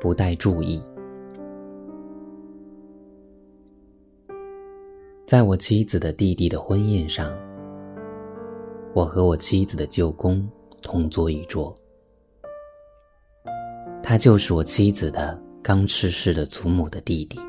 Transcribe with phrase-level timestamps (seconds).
[0.00, 0.82] 不带注意。
[5.26, 7.36] 在我妻子的弟弟的婚宴上，
[8.94, 10.48] 我和我妻子的舅公
[10.82, 11.74] 同坐一桌。
[14.02, 17.40] 他就是我妻子的刚去世的祖母的弟弟。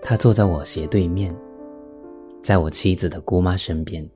[0.00, 1.36] 他坐在我斜对面，
[2.40, 4.08] 在我妻子的姑妈身边，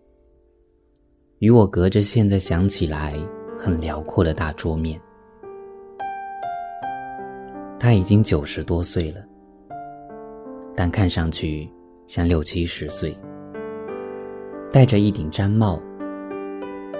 [1.40, 3.14] 与我隔着现在想起来
[3.56, 5.00] 很辽阔的大桌面。
[7.78, 9.24] 他已经九十多岁了，
[10.74, 11.66] 但看上去
[12.06, 13.16] 像六七十岁，
[14.70, 15.80] 戴着一顶毡帽。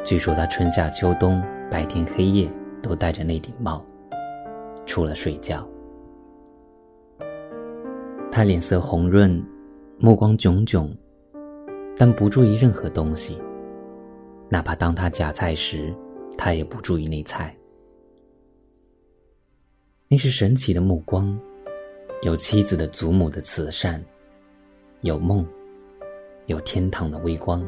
[0.02, 2.50] 据说他春夏秋冬白天黑夜
[2.82, 3.84] 都戴着那顶帽，
[4.86, 5.68] 除了睡觉。
[8.32, 9.44] 他脸色红润，
[9.98, 10.91] 目光炯炯，
[11.94, 13.38] 但不注意任何东西。
[14.53, 15.95] 哪怕当他夹菜时，
[16.37, 17.56] 他也不注意那菜。
[20.09, 21.39] 那是神奇的目光，
[22.23, 24.05] 有妻子的祖母的慈善，
[25.03, 25.47] 有梦，
[26.47, 27.65] 有天堂的微光。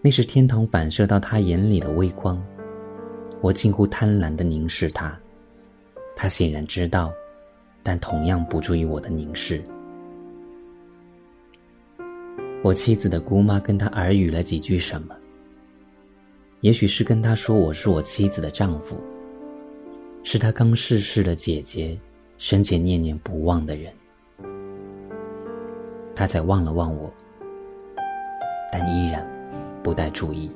[0.00, 2.42] 那是天堂反射到他眼里的微光，
[3.42, 5.14] 我近乎贪婪的凝视他。
[6.16, 7.12] 他显然知道，
[7.82, 9.62] 但同样不注意我的凝视。
[12.68, 15.16] 我妻子的姑妈跟他耳语了几句什么，
[16.60, 18.94] 也许是跟他说我是我妻子的丈夫，
[20.22, 21.98] 是他刚逝世的姐姐，
[22.36, 23.90] 生前念念不忘的人。
[26.14, 27.10] 他才望了望我，
[28.70, 29.26] 但依然
[29.82, 30.50] 不带注意。